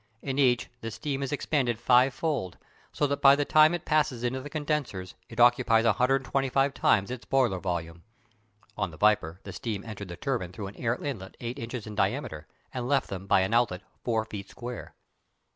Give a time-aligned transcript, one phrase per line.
[0.23, 2.57] In each the steam is expanded fivefold,
[2.91, 7.25] so that by the time it passes into the condensers it occupies 125 times its
[7.25, 8.01] boiler volume.
[8.75, 12.47] (On the Viper the steam entered the turbine through an inlet eight inches in diameter,
[12.73, 14.95] and left them by an outlet four feet square.)